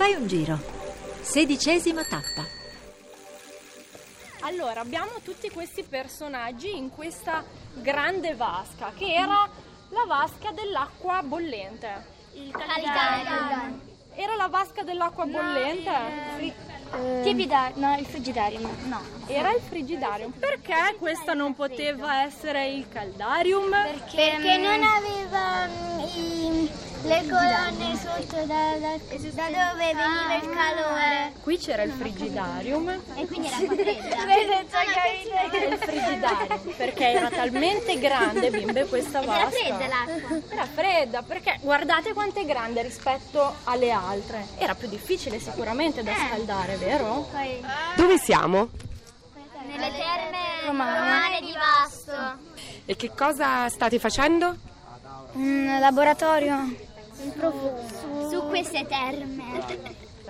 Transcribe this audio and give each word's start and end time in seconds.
Fai 0.00 0.14
un 0.14 0.26
giro. 0.26 0.58
Sedicesima 1.20 2.02
tappa. 2.04 2.42
Allora, 4.40 4.80
abbiamo 4.80 5.20
tutti 5.22 5.50
questi 5.50 5.82
personaggi 5.82 6.74
in 6.74 6.88
questa 6.88 7.44
grande 7.74 8.34
vasca, 8.34 8.94
che 8.96 9.12
era 9.12 9.46
la 9.90 10.04
vasca 10.06 10.52
dell'acqua 10.52 11.20
bollente. 11.22 12.06
Il 12.32 12.50
caldario. 12.50 13.78
Era 14.14 14.36
la 14.36 14.48
vasca 14.48 14.82
dell'acqua 14.84 15.26
bollente? 15.26 16.69
Tipidario, 17.22 17.74
no, 17.78 17.96
il 17.98 18.04
frigidario, 18.06 18.58
no. 18.84 19.00
Era 19.26 19.52
il 19.52 19.60
frigidarium. 19.66 20.32
Perché 20.32 20.96
questa 20.98 21.34
non 21.34 21.54
poteva 21.54 22.24
essere 22.24 22.66
il 22.68 22.86
caldarium? 22.88 23.70
Perché 23.70 24.56
non 24.56 24.82
aveva 24.82 25.66
mm, 25.68 25.98
i- 26.00 26.70
le 27.02 27.22
colonne 27.26 27.96
sotto 27.96 28.36
da, 28.44 28.74
da- 28.78 28.96
da 28.98 29.44
dove 29.46 29.94
veniva 29.94 30.34
il 30.34 30.50
calore. 30.50 31.32
Qui 31.42 31.56
c'era 31.58 31.82
il 31.84 31.92
frigidarium 31.92 32.88
E 33.14 33.26
quindi 33.26 33.46
era 33.46 33.56
fredda. 33.56 34.18
Era 35.50 35.64
il 35.74 35.78
frigidarium 35.78 36.72
perché 36.76 37.08
era 37.12 37.30
talmente 37.30 37.98
grande, 37.98 38.50
bimbe, 38.50 38.84
questa 38.86 39.22
Era 39.22 39.32
vasca. 39.32 39.50
fredda 39.50 39.86
l'acqua. 39.86 40.38
Era 40.50 40.66
fredda 40.66 41.22
perché 41.22 41.58
guardate 41.62 42.12
quanto 42.12 42.40
è 42.40 42.44
grande 42.44 42.82
rispetto 42.82 43.54
alle 43.64 43.90
altre. 43.90 44.46
Era 44.58 44.74
più 44.74 44.88
difficile 44.88 45.38
sicuramente 45.38 46.02
da 46.02 46.12
scaldare, 46.14 46.76
vero? 46.80 47.28
Poi 47.30 47.62
Dove 47.96 48.18
siamo? 48.18 48.68
nelle 49.66 49.90
terme 49.92 50.66
romane 50.66 51.40
di 51.40 51.52
Vasto. 51.52 52.12
E 52.86 52.96
che 52.96 53.12
cosa 53.14 53.68
state 53.68 53.98
facendo? 54.00 54.56
Un 55.34 55.76
laboratorio. 55.78 56.74
Su 58.30 58.46
queste 58.48 58.86
terme. 58.86 59.44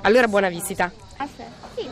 Allora 0.02 0.28
buona 0.28 0.48
visita. 0.48 0.90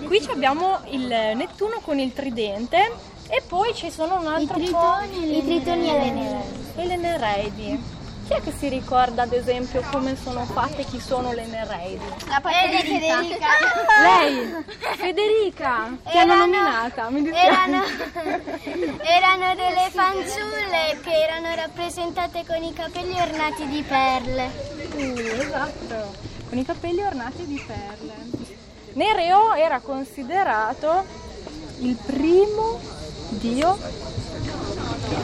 Qui 0.05 0.27
abbiamo 0.31 0.81
il 0.91 1.07
Nettuno 1.07 1.81
con 1.81 1.99
il 1.99 2.13
tridente 2.13 2.93
e 3.29 3.43
poi 3.47 3.75
ci 3.75 3.91
sono 3.91 4.19
un 4.21 4.27
altro 4.27 4.55
po' 4.59 4.97
I 5.11 5.43
tritoni 5.45 5.89
e 5.89 5.99
le 5.99 6.11
nere. 6.11 6.43
e 6.77 6.87
le 6.87 6.97
Nereidi. 6.97 7.97
Chi 8.29 8.35
è 8.35 8.43
che 8.43 8.53
si 8.53 8.69
ricorda 8.69 9.23
ad 9.23 9.33
esempio 9.33 9.83
come 9.91 10.15
sono 10.15 10.45
fatte, 10.45 10.85
chi 10.85 11.01
sono 11.01 11.33
le 11.33 11.47
Nereidi? 11.47 12.05
La 12.29 12.43
Federica. 12.43 13.21
Lei, 14.03 14.65
Federica, 14.99 15.97
ti 16.05 16.19
hanno 16.19 16.33
Erano- 16.35 16.45
nominata, 16.45 17.09
mi 17.09 17.23
dispiace. 17.23 17.47
Erano, 17.49 17.83
erano 19.01 19.55
delle 19.55 19.89
fanciulle 19.91 21.01
che 21.03 21.23
erano 21.23 21.55
rappresentate 21.55 22.45
con 22.47 22.63
i 22.63 22.73
capelli 22.75 23.19
ornati 23.19 23.67
di 23.67 23.83
perle. 23.83 24.51
Sì, 24.95 25.27
esatto, 25.41 26.15
con 26.51 26.59
i 26.59 26.65
capelli 26.67 27.03
ornati 27.03 27.47
di 27.47 27.65
perle. 27.67 28.15
Nereo 28.93 29.55
era 29.55 29.81
considerato 29.81 31.03
il 31.79 31.97
primo 32.05 32.79
dio 33.31 33.79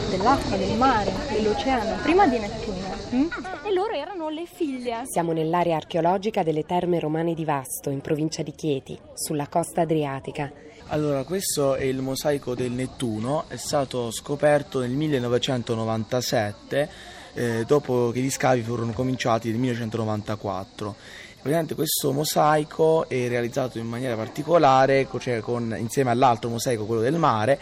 dell'acqua, 0.09 0.57
del 0.57 0.77
mare, 0.77 1.11
dell'oceano, 1.29 2.01
prima 2.01 2.27
di 2.27 2.39
Nettuno. 2.39 2.95
mm? 3.13 3.27
E 3.65 3.73
loro 3.73 3.93
erano 3.93 4.29
le 4.29 4.45
figlie. 4.51 5.03
Siamo 5.05 5.31
nell'area 5.31 5.75
archeologica 5.75 6.41
delle 6.43 6.63
terme 6.63 6.99
romane 6.99 7.33
di 7.33 7.45
Vasto, 7.45 7.89
in 7.89 8.01
provincia 8.01 8.41
di 8.41 8.51
Chieti, 8.51 8.97
sulla 9.13 9.47
costa 9.47 9.81
adriatica. 9.81 10.51
Allora, 10.87 11.23
questo 11.23 11.75
è 11.75 11.83
il 11.83 12.01
mosaico 12.01 12.55
del 12.55 12.71
Nettuno, 12.71 13.45
è 13.47 13.55
stato 13.57 14.11
scoperto 14.11 14.79
nel 14.79 14.91
1997, 14.91 16.89
eh, 17.33 17.63
dopo 17.65 18.11
che 18.11 18.21
gli 18.21 18.29
scavi 18.29 18.61
furono 18.61 18.91
cominciati 18.91 19.49
nel 19.49 19.57
1994. 19.59 20.95
Praticamente 21.45 21.75
questo 21.75 22.11
mosaico 22.11 23.07
è 23.07 23.27
realizzato 23.27 23.77
in 23.77 23.85
maniera 23.85 24.15
particolare, 24.15 25.07
co- 25.07 25.19
cioè 25.19 25.41
con- 25.41 25.75
insieme 25.77 26.09
all'altro 26.09 26.49
mosaico, 26.49 26.85
quello 26.85 27.01
del 27.01 27.17
mare, 27.17 27.59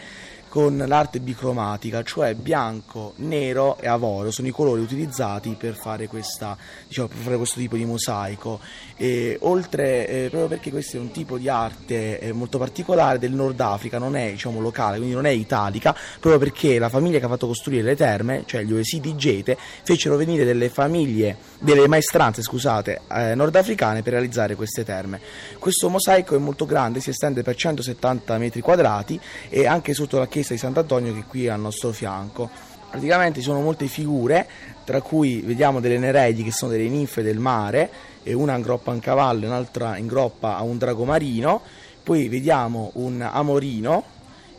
con 0.54 0.76
l'arte 0.86 1.18
bicromatica, 1.18 2.04
cioè 2.04 2.36
bianco, 2.36 3.14
nero 3.16 3.76
e 3.80 3.88
avorio, 3.88 4.30
sono 4.30 4.46
i 4.46 4.52
colori 4.52 4.82
utilizzati 4.82 5.56
per 5.58 5.74
fare, 5.74 6.06
questa, 6.06 6.56
diciamo, 6.86 7.08
per 7.08 7.16
fare 7.16 7.36
questo 7.38 7.58
tipo 7.58 7.74
di 7.74 7.84
mosaico. 7.84 8.60
E 8.96 9.36
oltre, 9.40 10.06
eh, 10.06 10.28
proprio 10.28 10.46
perché 10.46 10.70
questo 10.70 10.96
è 10.96 11.00
un 11.00 11.10
tipo 11.10 11.38
di 11.38 11.48
arte 11.48 12.20
eh, 12.20 12.32
molto 12.32 12.58
particolare 12.58 13.18
del 13.18 13.32
Nord 13.32 13.58
Africa, 13.58 13.98
non 13.98 14.14
è 14.14 14.30
diciamo, 14.30 14.60
locale, 14.60 14.98
quindi 14.98 15.16
non 15.16 15.26
è 15.26 15.30
italica, 15.30 15.92
proprio 16.20 16.38
perché 16.38 16.78
la 16.78 16.88
famiglia 16.88 17.18
che 17.18 17.24
ha 17.24 17.30
fatto 17.30 17.48
costruire 17.48 17.82
le 17.82 17.96
terme, 17.96 18.44
cioè 18.46 18.62
gli 18.62 18.74
Oesi 18.74 19.00
di 19.00 19.16
Gete, 19.16 19.58
fecero 19.82 20.14
venire 20.14 20.44
delle 20.44 20.68
famiglie, 20.68 21.36
delle 21.58 21.88
maestranze, 21.88 22.42
scusate, 22.42 23.00
eh, 23.10 23.34
nordafricane 23.34 24.02
per 24.02 24.12
realizzare 24.12 24.54
queste 24.54 24.84
terme. 24.84 25.20
Questo 25.58 25.88
mosaico 25.88 26.36
è 26.36 26.38
molto 26.38 26.64
grande, 26.64 27.00
si 27.00 27.10
estende 27.10 27.42
per 27.42 27.56
170 27.56 28.38
metri 28.38 28.60
quadrati 28.60 29.18
e 29.48 29.66
anche 29.66 29.94
sotto 29.94 30.16
la 30.16 30.28
chiesa 30.28 30.42
di 30.52 30.58
Sant'Antonio 30.58 31.14
che 31.14 31.20
è 31.20 31.24
qui 31.26 31.48
al 31.48 31.60
nostro 31.60 31.92
fianco. 31.92 32.50
Praticamente 32.90 33.40
ci 33.40 33.46
sono 33.46 33.60
molte 33.60 33.86
figure, 33.86 34.46
tra 34.84 35.00
cui 35.00 35.40
vediamo 35.40 35.80
delle 35.80 35.98
nereidi 35.98 36.44
che 36.44 36.52
sono 36.52 36.70
delle 36.70 36.88
ninfe 36.88 37.22
del 37.22 37.38
mare, 37.38 37.90
una 38.24 38.54
ingroppa 38.54 38.90
un 38.90 39.00
cavallo 39.00 39.46
un'altra 39.46 39.96
ingroppa 39.96 40.56
a 40.56 40.62
un 40.62 40.78
drago 40.78 41.04
marino, 41.04 41.60
poi 42.02 42.28
vediamo 42.28 42.90
un 42.94 43.20
amorino 43.20 44.04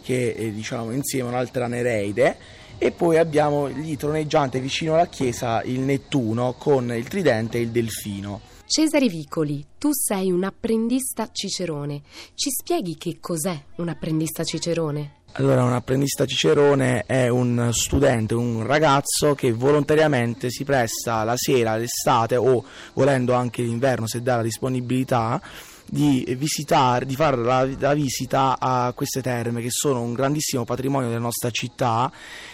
che 0.02 0.36
è 0.36 0.50
diciamo 0.50 0.92
insieme 0.92 1.30
a 1.30 1.32
un'altra 1.32 1.68
nereide 1.68 2.38
e 2.78 2.92
poi 2.92 3.18
abbiamo 3.18 3.68
lì 3.68 3.96
troneggiante 3.96 4.60
vicino 4.60 4.94
alla 4.94 5.08
chiesa 5.08 5.62
il 5.64 5.80
Nettuno 5.80 6.56
con 6.58 6.92
il 6.94 7.08
tridente 7.08 7.58
e 7.58 7.62
il 7.62 7.70
delfino. 7.70 8.42
Cesare 8.68 9.08
Vicoli, 9.08 9.64
tu 9.78 9.90
sei 9.94 10.32
un 10.32 10.44
apprendista 10.44 11.30
cicerone. 11.32 12.02
Ci 12.34 12.50
spieghi 12.50 12.98
che 12.98 13.18
cos'è 13.20 13.58
un 13.76 13.90
apprendista 13.90 14.44
cicerone? 14.44 15.24
Allora, 15.38 15.64
un 15.64 15.74
apprendista 15.74 16.26
cicerone 16.26 17.04
è 17.06 17.28
un 17.28 17.72
studente, 17.74 18.34
un 18.36 18.66
ragazzo 18.66 19.36
che 19.36 19.52
volontariamente 19.52 20.50
si 20.50 20.64
presta 20.64 21.26
la 21.26 21.36
sera, 21.36 21.76
l'estate 21.76 22.38
o 22.38 22.64
volendo 22.94 23.34
anche 23.34 23.62
l'inverno 23.62 24.08
se 24.08 24.22
dà 24.22 24.38
la 24.38 24.44
disponibilità 24.44 25.42
di 25.88 26.26
visitare, 26.38 27.06
di 27.06 27.16
fare 27.16 27.38
la, 27.38 27.68
la 27.80 27.94
visita 27.94 28.58
a 28.60 28.92
queste 28.94 29.22
terme 29.22 29.62
che 29.62 29.70
sono 29.70 30.02
un 30.02 30.14
grandissimo 30.14 30.66
patrimonio 30.66 31.08
della 31.08 31.20
nostra 31.20 31.52
città 31.52 32.12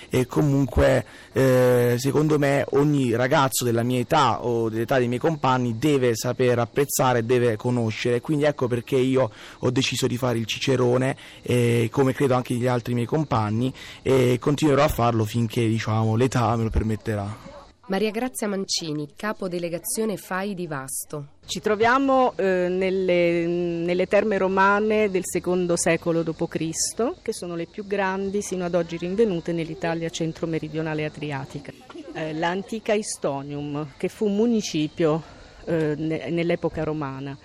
e 0.09 0.27
comunque 0.27 1.05
eh, 1.31 1.95
secondo 1.97 2.37
me 2.37 2.65
ogni 2.71 3.15
ragazzo 3.15 3.63
della 3.63 3.83
mia 3.83 3.99
età 3.99 4.43
o 4.43 4.69
dell'età 4.69 4.97
dei 4.97 5.07
miei 5.07 5.19
compagni 5.19 5.77
deve 5.77 6.15
saper 6.15 6.59
apprezzare, 6.59 7.25
deve 7.25 7.55
conoscere, 7.55 8.19
quindi 8.19 8.43
ecco 8.43 8.67
perché 8.67 8.97
io 8.97 9.31
ho 9.59 9.71
deciso 9.71 10.07
di 10.07 10.17
fare 10.17 10.37
il 10.37 10.45
cicerone 10.45 11.15
eh, 11.41 11.87
come 11.89 12.13
credo 12.13 12.35
anche 12.35 12.55
gli 12.55 12.67
altri 12.67 12.93
miei 12.93 13.05
compagni 13.05 13.73
e 14.01 14.37
continuerò 14.39 14.83
a 14.83 14.89
farlo 14.89 15.23
finché 15.23 15.65
diciamo, 15.67 16.17
l'età 16.17 16.53
me 16.57 16.63
lo 16.63 16.69
permetterà. 16.69 17.50
Maria 17.91 18.11
Grazia 18.11 18.47
Mancini, 18.47 19.09
capo 19.17 19.49
delegazione 19.49 20.15
FAI 20.15 20.53
di 20.53 20.65
Vasto. 20.65 21.31
Ci 21.45 21.59
troviamo 21.59 22.31
eh, 22.37 22.67
nelle, 22.69 23.45
nelle 23.45 24.07
terme 24.07 24.37
romane 24.37 25.11
del 25.11 25.23
secondo 25.25 25.75
secolo 25.75 26.23
d.C., 26.23 27.21
che 27.21 27.33
sono 27.33 27.53
le 27.55 27.65
più 27.65 27.85
grandi 27.85 28.41
sino 28.41 28.63
ad 28.63 28.75
oggi 28.75 28.95
rinvenute 28.95 29.51
nell'Italia 29.51 30.07
centro-meridionale 30.07 31.03
adriatica. 31.03 31.73
Eh, 32.13 32.33
l'antica 32.33 32.93
Istonium, 32.93 33.89
che 33.97 34.07
fu 34.07 34.29
municipio 34.29 35.21
eh, 35.65 35.93
ne- 35.97 36.29
nell'epoca 36.29 36.85
romana. 36.85 37.37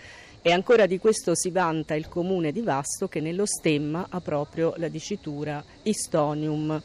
E 0.42 0.52
ancora 0.52 0.86
di 0.86 1.00
questo 1.00 1.34
si 1.34 1.50
vanta 1.50 1.96
il 1.96 2.06
comune 2.06 2.52
di 2.52 2.60
Vasto 2.60 3.08
che 3.08 3.18
nello 3.18 3.46
stemma 3.46 4.06
ha 4.08 4.20
proprio 4.20 4.74
la 4.76 4.86
dicitura 4.86 5.60
Istonium 5.82 6.80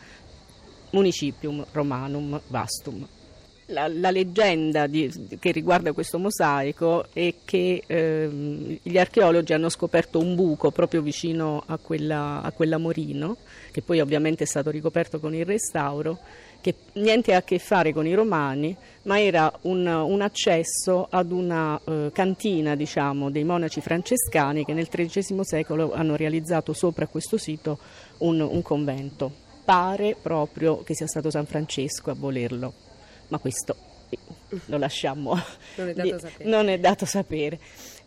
Municipium 0.90 1.64
Romanum 1.72 2.42
Vastum. 2.48 3.08
La, 3.68 3.88
la 3.88 4.12
leggenda 4.12 4.86
di- 4.88 5.38
che 5.40 5.52
riguarda 5.52 5.94
questo 5.94 6.18
mosaico 6.18 7.06
è 7.14 7.34
che 7.46 7.84
ehm, 7.86 8.80
gli 8.82 8.98
archeologi 8.98 9.54
hanno 9.54 9.70
scoperto 9.70 10.20
un 10.20 10.36
buco 10.36 10.72
proprio 10.72 11.02
vicino 11.02 11.64
a 11.66 11.78
quella, 11.78 12.42
a 12.42 12.52
quell'amorino, 12.52 13.38
che 13.72 13.82
poi 13.82 14.02
ovviamente 14.02 14.44
è 14.44 14.48
stato 14.48 14.72
ricoperto 14.72 15.20
con 15.20 15.34
il 15.34 15.46
restauro, 15.46 16.20
che 16.60 16.76
niente 16.94 17.34
ha 17.34 17.38
a 17.38 17.44
che 17.44 17.60
fare 17.60 17.94
con 17.94 18.06
i 18.06 18.14
romani, 18.14 18.76
ma 19.04 19.20
era 19.20 19.52
un, 19.62 19.86
un 19.86 20.22
accesso 20.22 21.08
ad 21.10 21.32
una 21.32 21.80
eh, 21.84 22.12
cantina 22.14 22.76
diciamo, 22.76 23.32
dei 23.32 23.44
monaci 23.44 23.82
francescani 23.82 24.64
che 24.64 24.74
nel 24.74 24.90
XIII 24.90 25.44
secolo 25.44 25.94
hanno 25.94 26.16
realizzato 26.16 26.74
sopra 26.74 27.08
questo 27.08 27.38
sito 27.38 27.80
un, 28.20 28.40
un 28.42 28.62
convento. 28.62 29.32
Pare 29.64 30.16
proprio 30.22 30.84
che 30.84 30.94
sia 30.94 31.08
stato 31.08 31.30
San 31.30 31.46
Francesco 31.46 32.12
a 32.12 32.16
volerlo 32.16 32.74
ma 33.32 33.40
questo 33.40 33.76
lo 34.66 34.78
lasciamo 34.78 35.38
Non 35.76 35.88
è 35.90 35.94
dato 35.94 36.20
sapere. 36.20 36.50
non 36.50 36.68
è 36.70 36.80
dato 36.80 37.06
sapere. 37.06 37.60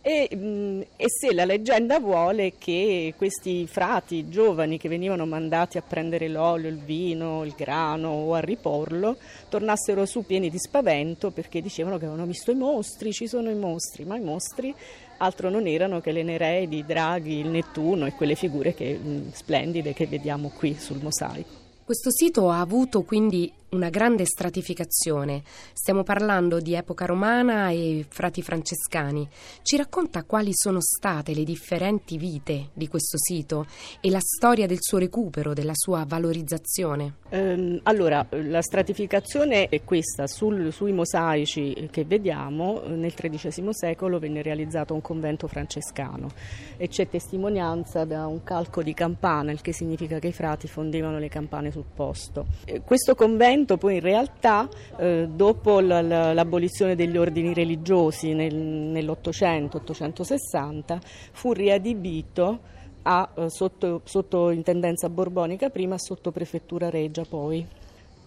E, 0.07 0.35
mh, 0.35 0.85
e, 0.97 1.05
se 1.09 1.33
la 1.33 1.45
leggenda 1.45 1.99
vuole 1.99 2.53
che 2.59 3.15
questi 3.17 3.65
frati 3.65 4.29
giovani 4.29 4.77
che 4.77 4.87
venivano 4.87 5.25
mandati 5.25 5.79
a 5.79 5.81
prendere 5.81 6.27
l'olio, 6.27 6.69
il 6.69 6.77
vino, 6.77 7.43
il 7.43 7.55
grano 7.57 8.09
o 8.09 8.35
a 8.35 8.39
riporlo, 8.39 9.17
tornassero 9.49 10.05
su 10.05 10.23
pieni 10.23 10.51
di 10.51 10.59
spavento 10.59 11.31
perché 11.31 11.59
dicevano 11.59 11.97
che 11.97 12.05
avevano 12.05 12.27
visto 12.27 12.51
i 12.51 12.55
mostri, 12.55 13.11
ci 13.11 13.25
sono 13.27 13.49
i 13.49 13.55
mostri, 13.55 14.05
ma 14.05 14.15
i 14.15 14.21
mostri 14.21 14.71
altro 15.17 15.49
non 15.49 15.65
erano 15.65 16.01
che 16.01 16.11
le 16.11 16.21
Nereidi, 16.21 16.77
i 16.77 16.85
draghi, 16.85 17.39
il 17.39 17.47
Nettuno 17.47 18.05
e 18.05 18.11
quelle 18.11 18.35
figure 18.35 18.75
che, 18.75 18.93
mh, 18.93 19.31
splendide 19.31 19.93
che 19.93 20.05
vediamo 20.05 20.51
qui 20.55 20.75
sul 20.77 20.99
mosaico. 21.01 21.63
Questo 21.83 22.11
sito 22.11 22.49
ha 22.49 22.59
avuto 22.59 23.01
quindi 23.03 23.51
una 23.75 23.89
grande 23.89 24.25
stratificazione. 24.25 25.43
Stiamo 25.73 26.03
parlando 26.03 26.59
di 26.59 26.73
epoca 26.73 27.05
romana 27.05 27.69
e 27.69 28.05
frati 28.07 28.41
francescani. 28.41 29.27
Ci 29.61 29.75
racconta 29.75 30.23
quali 30.23 30.51
sono 30.53 30.79
state 30.81 31.33
le 31.33 31.43
differenti 31.43 32.17
vite 32.17 32.69
di 32.73 32.87
questo 32.87 33.17
sito 33.17 33.65
e 33.99 34.09
la 34.09 34.21
storia 34.21 34.65
del 34.65 34.77
suo 34.79 34.97
recupero, 34.97 35.53
della 35.53 35.73
sua 35.75 36.05
valorizzazione? 36.07 37.15
Ehm, 37.29 37.81
allora, 37.83 38.25
la 38.29 38.61
stratificazione 38.61 39.67
è 39.67 39.83
questa. 39.83 40.25
Sul, 40.27 40.71
sui 40.71 40.93
mosaici 40.93 41.89
che 41.91 42.05
vediamo, 42.05 42.83
nel 42.87 43.13
XIII 43.13 43.73
secolo 43.73 44.19
venne 44.19 44.41
realizzato 44.41 44.93
un 44.93 45.01
convento 45.01 45.47
francescano 45.47 46.29
e 46.77 46.87
c'è 46.87 47.09
testimonianza 47.09 48.05
da 48.05 48.27
un 48.27 48.43
calco 48.43 48.81
di 48.81 48.93
campana, 48.93 49.51
il 49.51 49.61
che 49.61 49.73
significa 49.73 50.19
che 50.19 50.27
i 50.27 50.33
frati 50.33 50.67
fondevano 50.67 51.19
le 51.19 51.27
campane 51.27 51.71
sul 51.71 51.85
posto. 51.93 52.45
Questo 52.85 53.15
convento 53.15 53.64
movimento 53.65 53.77
poi 53.77 53.95
in 53.95 54.01
realtà 54.01 54.69
eh, 54.97 55.27
dopo 55.29 55.79
la, 55.79 56.01
la, 56.01 56.33
l'abolizione 56.33 56.95
degli 56.95 57.17
ordini 57.17 57.53
religiosi 57.53 58.33
nel, 58.33 58.55
nell'Ottocento, 58.55 59.77
860, 59.77 60.99
fu 61.31 61.51
riadibito 61.51 62.59
a, 63.03 63.29
eh, 63.35 63.49
sotto, 63.49 64.01
sotto 64.05 64.51
intendenza 64.51 65.09
borbonica 65.09 65.69
prima, 65.69 65.97
sotto 65.97 66.31
prefettura 66.31 66.89
regia 66.89 67.23
poi. 67.27 67.65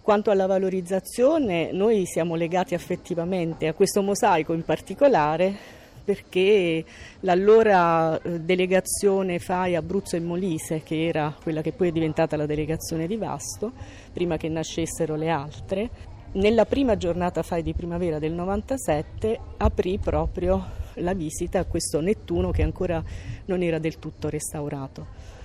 Quanto 0.02 0.30
alla 0.30 0.46
valorizzazione, 0.46 1.70
noi 1.70 2.04
siamo 2.06 2.34
legati 2.34 2.74
affettivamente 2.74 3.68
a 3.68 3.74
questo 3.74 4.02
mosaico 4.02 4.54
in 4.54 4.64
particolare 4.64 5.76
perché 6.08 6.82
l'allora 7.20 8.18
eh, 8.18 8.40
delegazione 8.40 9.38
FAI 9.38 9.76
Abruzzo 9.76 10.16
e 10.16 10.20
Molise, 10.20 10.82
che 10.82 11.06
era 11.06 11.36
quella 11.42 11.60
che 11.60 11.72
poi 11.72 11.88
è 11.88 11.92
diventata 11.92 12.34
la 12.34 12.46
delegazione 12.46 13.06
di 13.06 13.16
Vasto, 13.16 13.72
prima 14.10 14.38
che 14.38 14.48
nascessero 14.48 15.16
le 15.16 15.28
altre, 15.28 15.90
nella 16.32 16.64
prima 16.64 16.96
giornata 16.96 17.42
FAI 17.42 17.62
di 17.62 17.74
primavera 17.74 18.18
del 18.18 18.32
97 18.32 19.38
aprì 19.58 19.98
proprio 19.98 20.64
la 20.94 21.12
visita 21.12 21.58
a 21.58 21.64
questo 21.66 22.00
Nettuno 22.00 22.52
che 22.52 22.62
ancora 22.62 23.04
non 23.44 23.62
era 23.62 23.78
del 23.78 23.98
tutto 23.98 24.30
restaurato. 24.30 25.36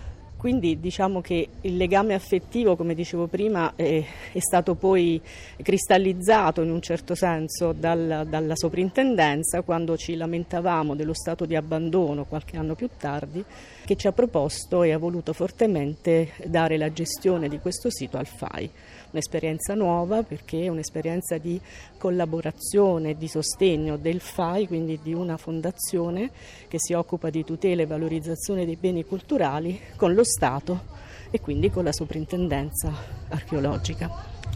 Quindi 0.43 0.77
diciamo 0.81 1.21
che 1.21 1.47
il 1.61 1.77
legame 1.77 2.15
affettivo, 2.15 2.75
come 2.75 2.95
dicevo 2.95 3.27
prima, 3.27 3.77
è, 3.77 4.03
è 4.33 4.39
stato 4.39 4.75
poi 4.75 5.21
cristallizzato 5.61 6.61
in 6.61 6.69
un 6.69 6.81
certo 6.81 7.15
senso 7.15 7.71
dal, 7.71 8.27
dalla 8.27 8.53
soprintendenza 8.53 9.61
quando 9.61 9.95
ci 9.95 10.17
lamentavamo 10.17 10.95
dello 10.95 11.13
stato 11.13 11.45
di 11.45 11.55
abbandono 11.55 12.25
qualche 12.25 12.57
anno 12.57 12.75
più 12.75 12.89
tardi, 12.97 13.41
che 13.85 13.95
ci 13.95 14.07
ha 14.07 14.11
proposto 14.11 14.83
e 14.83 14.91
ha 14.91 14.97
voluto 14.97 15.31
fortemente 15.31 16.31
dare 16.45 16.75
la 16.75 16.91
gestione 16.91 17.47
di 17.47 17.59
questo 17.59 17.89
sito 17.89 18.17
al 18.17 18.27
FAI. 18.27 18.69
Un'esperienza 19.11 19.75
nuova 19.75 20.23
perché 20.23 20.63
è 20.63 20.67
un'esperienza 20.69 21.37
di 21.37 21.61
collaborazione 21.97 23.15
di 23.15 23.27
sostegno 23.27 23.95
del 23.95 24.19
FAI, 24.19 24.67
quindi 24.67 24.99
di 25.03 25.13
una 25.13 25.37
fondazione 25.37 26.31
che 26.67 26.79
si 26.79 26.93
occupa 26.93 27.29
di 27.29 27.45
tutela 27.45 27.83
e 27.83 27.85
valorizzazione 27.85 28.65
dei 28.65 28.75
beni 28.75 29.05
culturali 29.05 29.79
con 29.95 30.13
lo 30.13 30.23
Stato 30.33 30.91
e 31.29 31.39
quindi 31.39 31.69
con 31.69 31.83
la 31.83 31.93
soprintendenza 31.93 32.91
archeologica. 33.29 34.09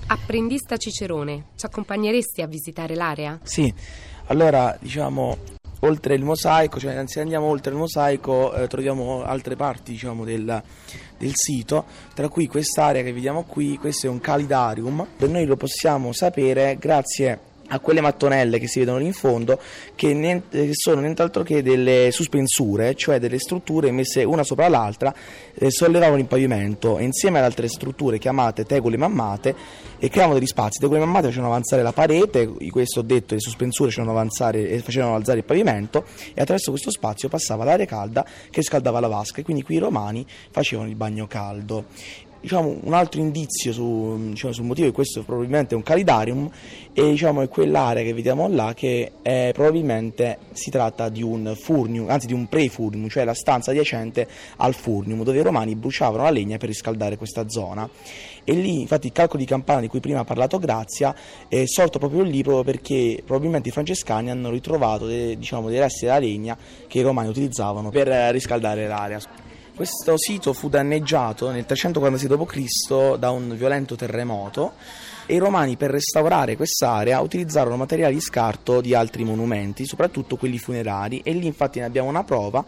Apprendista 0.07 0.77
Cicerone, 0.77 1.47
ci 1.56 1.65
accompagneresti 1.65 2.41
a 2.41 2.47
visitare 2.47 2.95
l'area? 2.95 3.39
Sì, 3.44 3.71
allora 4.27 4.75
diciamo 4.79 5.38
oltre 5.81 6.15
il 6.15 6.24
mosaico, 6.24 6.79
cioè 6.79 7.03
se 7.06 7.19
andiamo 7.19 7.45
oltre 7.45 7.71
il 7.71 7.77
mosaico 7.77 8.53
eh, 8.53 8.68
troviamo 8.68 9.24
altre 9.24 9.56
parti 9.56 9.91
diciamo, 9.91 10.24
del, 10.24 10.62
del, 11.18 11.31
sito, 11.33 11.85
tra 12.13 12.27
cui 12.29 12.47
quest'area 12.47 13.03
che 13.03 13.13
vediamo 13.13 13.44
qui, 13.44 13.77
questo 13.77 14.07
è 14.07 14.09
un 14.09 14.19
calidarium, 14.19 15.06
e 15.18 15.27
noi 15.27 15.45
lo 15.45 15.56
possiamo 15.56 16.12
sapere 16.13 16.77
grazie 16.79 17.47
a 17.69 17.80
quelle 17.80 18.02
mattonelle 18.02 18.60
che 18.60 18.68
si 18.68 18.80
vedono 18.80 19.00
lì 19.00 19.06
in 19.06 19.14
fondo 19.14 19.60
che, 19.96 20.14
niente, 20.14 20.66
che 20.66 20.74
sono 20.74 21.02
nient'altro 21.02 21.44
che 21.44 21.62
delle 21.62 22.10
sospensure, 22.12 22.96
cioè 22.96 23.19
delle 23.19 23.40
strutture 23.40 23.92
messe 23.92 24.24
una 24.24 24.44
sopra 24.44 24.68
l'altra, 24.68 25.14
eh, 25.54 25.72
sollevavano 25.72 26.19
il 26.19 26.28
pavimento 26.28 26.98
e 26.98 27.04
insieme 27.04 27.40
ad 27.40 27.46
altre 27.46 27.68
strutture 27.68 28.18
chiamate 28.18 28.66
tegole 28.66 28.98
mammate 28.98 29.56
e 30.00 30.10
creavano 30.10 30.38
degli 30.38 30.48
spazi. 30.48 30.80
Tegole 30.80 31.00
mammate 31.00 31.28
facevano 31.28 31.50
avanzare 31.50 31.81
la 31.81 31.92
parete, 31.92 32.50
questo 32.69 33.00
ho 33.00 33.04
detto, 33.04 33.34
le 33.34 33.40
sospensure 33.40 33.90
facevano 33.90 34.12
avanzare, 34.12 34.70
eh, 34.70 34.80
facevano 34.80 35.16
alzare 35.16 35.40
il 35.40 35.46
pavimento 35.46 36.06
e 36.34 36.42
attraverso 36.42 36.72
questo 36.72 36.92
spazio 36.92 37.30
passava 37.30 37.63
l'aria 37.63 37.86
calda 37.86 38.25
che 38.50 38.62
scaldava 38.62 39.00
la 39.00 39.08
vasca 39.08 39.42
e 39.42 39.44
quindi 39.44 39.63
qui 39.63 39.75
i 39.75 39.80
romani 39.80 40.25
facevano 40.52 40.90
il 40.90 40.96
bagno 40.96 41.28
caldo 41.28 41.86
diciamo, 42.39 42.78
un 42.81 42.94
altro 42.94 43.19
indizio 43.19 43.72
su, 43.72 44.16
diciamo, 44.30 44.54
sul 44.54 44.66
motivo 44.66 44.88
di 44.88 44.94
questo 44.94 45.24
probabilmente 45.24 45.74
è 45.74 45.78
un 45.78 45.84
calidarium 45.84 46.50
e 46.94 47.10
diciamo, 47.10 47.42
è 47.42 47.50
quell'area 47.50 48.04
che 48.04 48.13
vediamo 48.13 48.48
là 48.48 48.74
che 48.74 49.12
è, 49.22 49.51
probabilmente 49.54 50.39
si 50.51 50.69
tratta 50.69 51.10
di 51.10 51.22
un 51.22 51.56
furnium, 51.60 52.10
anzi 52.10 52.28
di 52.28 52.34
un 52.34 52.48
pre-furnium, 52.48 53.07
cioè 53.10 53.24
la 53.24 53.34
stanza 53.34 53.72
adiacente 53.72 54.28
al 54.57 54.74
furnium 54.74 55.24
dove 55.24 55.39
i 55.39 55.44
romani 55.44 55.75
bruciavano 55.75 56.24
la 56.24 56.30
legna 56.30 56.57
per 56.57 56.69
riscaldare 56.69 57.18
questa 57.18 57.48
zona 57.50 57.89
e 58.50 58.54
lì 58.54 58.80
infatti 58.80 59.07
il 59.07 59.13
calcolo 59.13 59.39
di 59.39 59.45
campana 59.45 59.81
di 59.81 59.89
cui 59.89 60.00
prima 60.00 60.19
ha 60.19 60.24
parlato 60.24 60.57
Grazia 60.57 61.13
è 61.50 61.66
sorto 61.66 62.00
proprio 62.00 62.24
lì 62.24 62.44
proprio 62.44 62.63
perché 62.63 63.22
probabilmente 63.25 63.68
i 63.68 63.72
francescani 63.74 64.30
hanno 64.30 64.50
ritrovato 64.50 65.06
dei, 65.06 65.38
diciamo, 65.38 65.68
dei 65.68 65.80
resti 65.80 66.06
della 66.06 66.19
legna 66.19 66.57
che 66.88 67.00
i 67.00 67.01
romani 67.01 67.28
utilizzavano 67.28 67.89
per 67.89 68.07
riscaldare 68.31 68.88
l'area. 68.88 69.19
Questo 69.77 70.18
sito 70.18 70.53
fu 70.53 70.69
danneggiato 70.69 71.51
nel 71.51 71.68
346 71.68 72.27
d.C. 72.27 73.18
da 73.19 73.29
un 73.29 73.53
violento 73.56 73.94
terremoto 73.95 74.74
e 75.27 75.35
i 75.35 75.38
romani 75.38 75.77
per 75.77 75.91
restaurare 75.91 76.56
quest'area 76.56 77.19
utilizzarono 77.19 77.77
materiali 77.77 78.15
di 78.15 78.19
scarto 78.19 78.81
di 78.81 78.95
altri 78.95 79.24
monumenti, 79.24 79.85
soprattutto 79.85 80.35
quelli 80.35 80.57
funerari 80.57 81.21
e 81.24 81.31
lì 81.33 81.45
infatti 81.45 81.77
ne 81.77 81.85
abbiamo 81.85 82.09
una 82.09 82.24
prova 82.24 82.65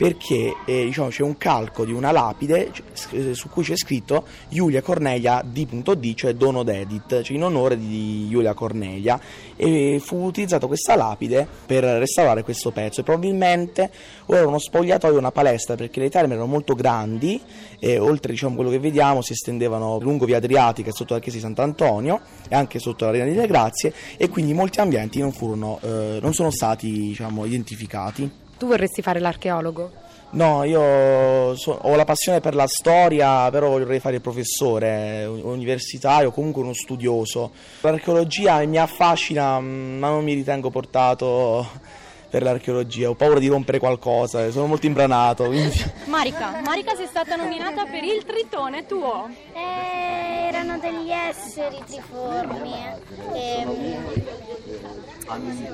perché 0.00 0.56
eh, 0.64 0.84
diciamo, 0.84 1.08
c'è 1.08 1.22
un 1.22 1.36
calco 1.36 1.84
di 1.84 1.92
una 1.92 2.10
lapide 2.10 2.72
eh, 3.10 3.34
su 3.34 3.50
cui 3.50 3.62
c'è 3.62 3.76
scritto 3.76 4.24
Giulia 4.48 4.80
Cornelia 4.80 5.42
D.D, 5.44 6.14
cioè 6.14 6.32
Dono 6.32 6.62
d'Edit, 6.62 7.20
cioè 7.20 7.36
in 7.36 7.44
onore 7.44 7.76
di 7.76 8.26
Giulia 8.30 8.54
Cornelia 8.54 9.20
e 9.56 10.00
fu 10.02 10.24
utilizzata 10.24 10.66
questa 10.66 10.96
lapide 10.96 11.46
per 11.66 11.84
restaurare 11.84 12.42
questo 12.42 12.70
pezzo 12.70 13.02
e 13.02 13.04
probabilmente 13.04 13.90
o 14.24 14.34
era 14.34 14.46
uno 14.46 14.58
spogliatoio 14.58 15.16
o 15.16 15.18
una 15.18 15.32
palestra 15.32 15.74
perché 15.74 16.00
le 16.00 16.08
terme 16.08 16.32
erano 16.32 16.48
molto 16.48 16.74
grandi 16.74 17.38
e 17.78 17.98
oltre 17.98 18.32
diciamo, 18.32 18.54
quello 18.54 18.70
che 18.70 18.78
vediamo 18.78 19.20
si 19.20 19.32
estendevano 19.32 19.98
lungo 19.98 20.24
via 20.24 20.38
Adriatica 20.38 20.92
sotto 20.92 21.12
la 21.12 21.20
chiesa 21.20 21.36
di 21.36 21.42
Sant'Antonio 21.42 22.22
e 22.48 22.54
anche 22.54 22.78
sotto 22.78 23.04
l'Arena 23.04 23.26
delle 23.26 23.46
Grazie 23.46 23.92
e 24.16 24.30
quindi 24.30 24.54
molti 24.54 24.80
ambienti 24.80 25.18
non, 25.20 25.32
furono, 25.32 25.78
eh, 25.82 26.20
non 26.22 26.32
sono 26.32 26.50
stati 26.50 26.90
diciamo, 26.90 27.44
identificati. 27.44 28.48
Tu 28.60 28.66
vorresti 28.66 29.00
fare 29.00 29.20
l'archeologo? 29.20 29.90
No, 30.32 30.64
io 30.64 31.56
so, 31.56 31.78
ho 31.80 31.96
la 31.96 32.04
passione 32.04 32.40
per 32.40 32.54
la 32.54 32.66
storia, 32.66 33.50
però 33.50 33.70
vorrei 33.70 34.00
fare 34.00 34.16
il 34.16 34.20
professore 34.20 35.24
universitario, 35.24 36.30
comunque 36.30 36.60
uno 36.60 36.74
studioso. 36.74 37.52
L'archeologia 37.80 38.62
mi 38.66 38.76
affascina, 38.76 39.58
ma 39.60 40.08
non 40.10 40.22
mi 40.22 40.34
ritengo 40.34 40.68
portato 40.68 41.66
per 42.28 42.42
l'archeologia, 42.42 43.08
ho 43.08 43.14
paura 43.14 43.38
di 43.38 43.48
rompere 43.48 43.78
qualcosa, 43.78 44.50
sono 44.50 44.66
molto 44.66 44.84
imbranato. 44.84 45.46
Quindi... 45.46 45.82
Marica, 46.04 46.60
Marica 46.62 46.94
sei 46.94 47.06
stata 47.06 47.36
nominata 47.36 47.86
per 47.86 48.04
il 48.04 48.22
tritone 48.26 48.84
tuo. 48.84 49.26
Eh, 49.54 50.29
degli 50.80 51.10
esseri 51.10 51.82
triformi. 51.86 52.72
Eh. 53.34 53.66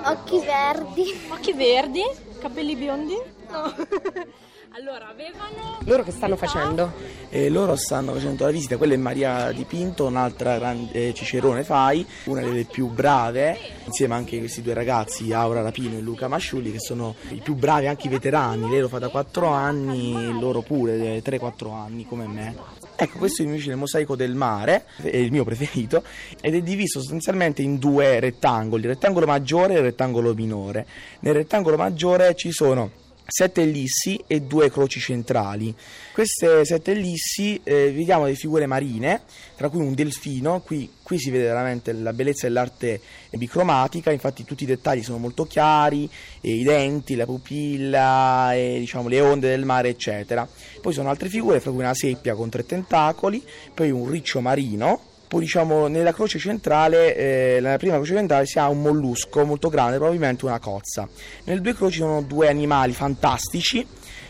Occhi 0.05 0.41
verdi. 0.41 1.05
Occhi 1.31 1.53
verdi? 1.53 2.03
Capelli 2.41 2.77
biondi? 2.77 3.17
No. 3.49 3.75
Allora, 4.79 5.09
avevano... 5.09 5.79
Loro 5.85 6.03
che 6.03 6.11
stanno 6.11 6.37
facendo? 6.37 6.93
Eh, 7.31 7.49
loro 7.49 7.77
stanno 7.77 8.13
facendo 8.13 8.45
la 8.45 8.51
visita, 8.51 8.77
quella 8.77 8.93
è 8.93 8.99
Maria 8.99 9.51
Di 9.51 9.65
Pinto, 9.65 10.05
un'altra 10.05 10.59
grande, 10.59 10.93
eh, 10.93 11.15
Cicerone 11.15 11.65
Fai, 11.65 12.07
una 12.25 12.43
delle 12.43 12.65
più 12.65 12.89
brave, 12.89 13.59
insieme 13.87 14.17
anche 14.17 14.37
a 14.37 14.41
questi 14.41 14.61
due 14.61 14.75
ragazzi, 14.75 15.33
Aura 15.33 15.63
Rapino 15.63 15.97
e 15.97 16.03
Luca 16.03 16.29
Masciulli, 16.29 16.73
che 16.73 16.79
sono 16.79 17.15
i 17.31 17.41
più 17.43 17.55
bravi, 17.55 17.87
anche 17.87 18.09
i 18.09 18.11
veterani. 18.11 18.69
Lei 18.69 18.81
lo 18.81 18.89
fa 18.89 18.99
da 18.99 19.09
4 19.09 19.47
anni, 19.47 20.39
loro 20.39 20.61
pure, 20.61 21.23
3-4 21.23 21.73
anni 21.73 22.07
come 22.07 22.27
me. 22.27 22.55
Ecco, 22.99 23.19
questo 23.19 23.43
invece 23.43 23.69
è 23.69 23.73
il 23.73 23.79
mosaico 23.79 24.17
del 24.17 24.35
mare, 24.35 24.87
è 25.03 25.17
il 25.17 25.31
mio 25.31 25.45
preferito, 25.45 26.03
ed 26.41 26.55
è 26.55 26.62
diviso 26.62 27.00
sostanzialmente 27.00 27.61
in 27.61 27.79
due 27.79 28.19
rettangoli, 28.21 28.83
il 28.83 28.88
rettangolo 28.88 29.26
maggiore 29.26 29.75
e 29.75 29.76
il 29.76 29.83
rettangolo 29.83 30.35
minore. 30.35 30.87
Nel 31.21 31.35
rettangolo 31.35 31.76
maggiore 31.76 32.35
ci 32.35 32.53
sono 32.53 33.05
sette 33.26 33.62
ellissi 33.62 34.23
e 34.26 34.42
due 34.42 34.71
croci 34.71 35.00
centrali. 35.00 35.75
Queste 36.12 36.64
sette 36.64 36.92
ellissi 36.92 37.61
eh, 37.62 37.92
vediamo 37.92 38.25
delle 38.25 38.37
figure 38.37 38.66
marine, 38.66 39.23
tra 39.56 39.68
cui 39.68 39.80
un 39.80 39.95
delfino, 39.95 40.61
qui, 40.61 40.90
qui, 41.02 41.18
si 41.18 41.30
vede 41.30 41.45
veramente 41.45 41.92
la 41.92 42.12
bellezza 42.12 42.47
dell'arte 42.47 43.00
bicromatica, 43.30 44.12
infatti 44.12 44.45
tutti 44.45 44.62
i 44.62 44.66
dettagli 44.66 45.02
sono 45.02 45.18
molto 45.18 45.45
chiari, 45.45 46.09
i 46.42 46.62
denti, 46.62 47.16
la 47.16 47.26
pupilla, 47.26 48.54
e, 48.54 48.76
diciamo, 48.78 49.09
le 49.09 49.21
onde 49.21 49.49
del 49.49 49.64
mare, 49.64 49.90
eccetera. 49.90 50.49
Poi 50.80 50.92
sono 50.92 51.11
altre 51.11 51.28
figure, 51.28 51.61
fra 51.61 51.71
cui 51.71 51.80
una 51.80 51.95
seppia 51.95 52.35
con 52.35 52.49
tre 52.49 52.64
tentacoli, 52.64 53.42
poi 53.75 53.90
un 53.90 54.09
riccio 54.09 54.40
marino, 54.40 55.14
poi 55.28 55.40
diciamo 55.40 55.88
nella 55.88 56.12
croce 56.12 56.38
centrale, 56.38 57.16
eh, 57.16 57.59
nella 57.61 57.76
prima 57.78 57.97
croce 57.97 58.14
centrale 58.14 58.47
si 58.47 58.59
ha 58.59 58.68
un 58.68 58.80
mollusco 58.80 59.45
molto 59.45 59.68
grande, 59.68 59.97
probabilmente 59.97 60.45
una 60.45 60.59
cozza. 60.59 61.09
Nelle 61.45 61.61
due 61.61 61.75
croci 61.75 61.99
sono 61.99 62.23
due 62.23 62.49
animali 62.49 62.92
fantastici 62.92 63.87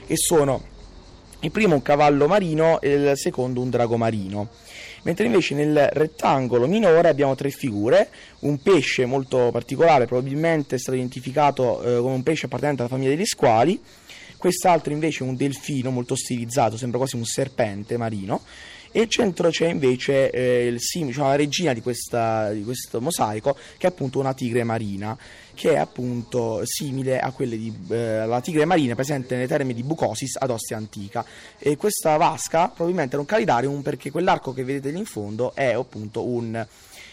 che 0.06 0.16
sono 0.16 0.74
il 1.40 1.50
primo 1.50 1.74
un 1.74 1.82
cavallo 1.82 2.26
marino 2.26 2.80
e 2.80 2.92
il 2.94 3.12
secondo 3.16 3.60
un 3.60 3.70
drago 3.70 3.96
marino. 3.96 4.48
Mentre 5.02 5.26
invece 5.26 5.54
nel 5.54 5.88
rettangolo 5.92 6.66
minore 6.66 7.08
abbiamo 7.08 7.34
tre 7.36 7.50
figure, 7.50 8.08
un 8.40 8.60
pesce 8.60 9.04
molto 9.04 9.50
particolare, 9.52 10.06
probabilmente 10.06 10.74
è 10.74 10.78
stato 10.78 10.96
identificato 10.96 11.80
eh, 11.82 12.00
come 12.00 12.14
un 12.14 12.22
pesce 12.24 12.46
appartenente 12.46 12.82
alla 12.82 12.90
famiglia 12.90 13.10
degli 13.10 13.24
squali, 13.24 13.80
quest'altro 14.36 14.92
invece 14.92 15.22
è 15.22 15.28
un 15.28 15.36
delfino 15.36 15.90
molto 15.90 16.16
stilizzato, 16.16 16.76
sembra 16.76 16.98
quasi 16.98 17.14
un 17.14 17.24
serpente 17.24 17.96
marino, 17.96 18.42
e 18.93 19.00
al 19.00 19.09
centro 19.09 19.50
c'è 19.50 19.69
invece 19.69 20.31
eh, 20.31 20.66
il 20.66 20.81
sim, 20.81 21.12
cioè 21.12 21.28
la 21.28 21.37
regina 21.37 21.73
di, 21.73 21.81
questa, 21.81 22.50
di, 22.52 22.64
questo 22.64 23.00
mosaico 23.00 23.57
che 23.76 23.87
è 23.87 23.90
appunto 23.90 24.19
una 24.19 24.35
tigre 24.35 24.64
marina 24.64 25.16
che 25.55 25.73
è 25.73 25.76
appunto 25.76 26.61
simile 26.64 27.19
a 27.19 27.31
quelle 27.31 27.57
di 27.57 27.73
eh, 27.88 28.40
tigre 28.43 28.64
marina 28.66 28.95
presente 28.95 29.37
nei 29.37 29.47
termini 29.47 29.75
di 29.75 29.83
Bucosis 29.83 30.37
ad 30.38 30.50
Ostia 30.50 30.76
Antica. 30.76 31.25
E 31.59 31.76
questa 31.76 32.19
vasca 32.19 32.69
probabilmente 32.69 33.12
era 33.12 33.21
un 33.21 33.26
calidarium 33.26 33.81
perché 33.81 34.11
quell'arco 34.11 34.52
che 34.52 34.64
vedete 34.64 34.90
lì 34.90 34.99
in 34.99 35.07
fondo 35.07 35.55
è 35.55 35.73
appunto 35.73 36.26
un 36.26 36.66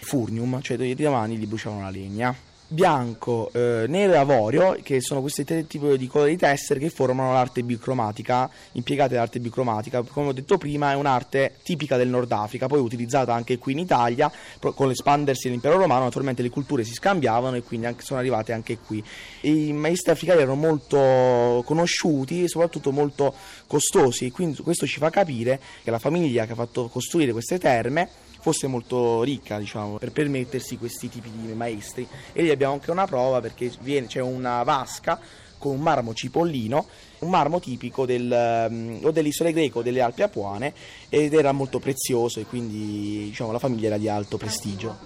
furnium 0.03 0.61
cioè 0.61 0.77
i 0.77 0.95
romani 0.95 1.37
gli 1.37 1.47
bruciavano 1.47 1.83
la 1.83 1.89
legna 1.89 2.35
bianco, 2.67 3.49
eh, 3.53 3.85
nero 3.87 4.13
e 4.13 4.17
avorio, 4.17 4.77
che 4.81 5.01
sono 5.01 5.21
questi 5.21 5.43
tre 5.43 5.67
tipi 5.67 5.97
di 5.97 6.07
colori 6.07 6.31
di 6.31 6.37
tessere 6.37 6.79
che 6.79 6.89
formano 6.89 7.33
l'arte 7.33 7.63
bicromatica, 7.63 8.49
impiegate 8.73 9.15
l'arte 9.15 9.39
bicromatica. 9.39 10.01
Come 10.01 10.29
ho 10.29 10.31
detto 10.33 10.57
prima, 10.57 10.91
è 10.91 10.95
un'arte 10.95 11.55
tipica 11.63 11.97
del 11.97 12.09
Nord 12.09 12.31
Africa, 12.31 12.67
poi 12.67 12.79
utilizzata 12.79 13.33
anche 13.33 13.57
qui 13.57 13.73
in 13.73 13.79
Italia, 13.79 14.31
con 14.59 14.87
l'espandersi 14.87 15.43
dell'impero 15.47 15.77
romano, 15.77 16.03
naturalmente 16.03 16.41
le 16.41 16.49
culture 16.49 16.83
si 16.83 16.93
scambiavano 16.93 17.55
e 17.55 17.63
quindi 17.63 17.87
sono 17.99 18.19
arrivate 18.19 18.53
anche 18.53 18.77
qui. 18.77 19.03
I 19.41 19.71
maestri 19.73 20.11
africani 20.11 20.41
erano 20.41 20.55
molto 20.55 21.63
conosciuti 21.65 22.43
e 22.43 22.47
soprattutto 22.47 22.91
molto 22.91 23.33
costosi, 23.67 24.31
quindi 24.31 24.61
questo 24.61 24.87
ci 24.87 24.99
fa 24.99 25.09
capire 25.09 25.59
che 25.83 25.91
la 25.91 25.99
famiglia 25.99 26.45
che 26.45 26.53
ha 26.53 26.55
fatto 26.55 26.87
costruire 26.87 27.31
queste 27.31 27.59
terme 27.59 28.09
fosse 28.43 28.67
molto 28.67 29.23
ricca 29.23 29.57
diciamo, 29.57 29.97
per 29.97 30.11
permettersi 30.11 30.77
questi 30.77 31.07
tipi 31.07 31.31
di 31.31 31.53
maestri 31.53 32.05
e 32.33 32.43
lì 32.43 32.49
abbiamo 32.49 32.73
anche 32.73 32.91
una 32.91 33.07
prova 33.07 33.39
perché 33.39 33.71
viene, 33.79 34.07
c'è 34.07 34.19
una 34.19 34.63
vasca 34.63 35.17
con 35.57 35.75
un 35.75 35.79
marmo 35.79 36.13
cipollino, 36.13 36.85
un 37.19 37.29
marmo 37.29 37.61
tipico 37.61 38.05
del, 38.05 38.67
um, 38.69 38.99
o 39.01 39.11
delle 39.11 39.29
isole 39.29 39.53
greche 39.53 39.77
o 39.77 39.81
delle 39.81 40.01
Alpi 40.01 40.23
Apuane 40.23 40.73
ed 41.07 41.33
era 41.33 41.53
molto 41.53 41.79
prezioso 41.79 42.41
e 42.41 42.45
quindi 42.45 43.27
diciamo, 43.29 43.53
la 43.53 43.59
famiglia 43.59 43.87
era 43.87 43.97
di 43.97 44.09
alto 44.09 44.35
prestigio. 44.35 44.97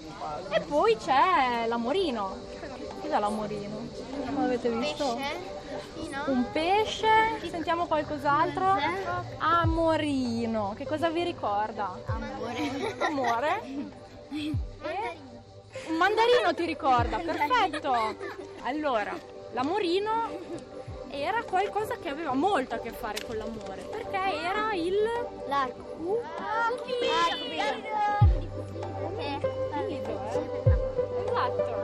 E 0.50 0.60
poi 0.62 0.96
c'è 0.96 1.66
l'amorino. 1.68 2.38
Cos'è 3.00 3.20
l'amorino? 3.20 3.88
Non 4.32 4.42
l'avete 4.42 4.68
visto? 4.70 5.14
Pesce? 5.14 5.57
un 6.26 6.44
pesce, 6.52 7.08
sentiamo 7.48 7.86
qualcos'altro. 7.86 8.76
Amorino, 9.38 10.74
che 10.76 10.86
cosa 10.86 11.08
vi 11.10 11.24
ricorda? 11.24 11.98
Amore. 12.06 12.94
Amore. 12.98 13.60
E? 14.30 14.52
Un 15.88 15.96
mandarino 15.96 16.54
ti 16.54 16.64
ricorda, 16.64 17.18
perfetto. 17.18 18.16
Allora, 18.62 19.16
l'amorino 19.52 20.28
era 21.10 21.42
qualcosa 21.42 21.96
che 21.96 22.08
aveva 22.08 22.34
molto 22.34 22.74
a 22.74 22.78
che 22.78 22.90
fare 22.90 23.24
con 23.26 23.36
l'amore, 23.36 23.82
perché 23.90 24.16
era 24.16 24.72
il... 24.74 24.96
L'arco. 25.46 26.20
Ah, 26.36 26.70
L'arco. 26.70 26.86
L'arco. 27.06 27.88
L'arco. 27.88 28.46
Eh? 29.18 29.38
Esatto. 31.26 31.77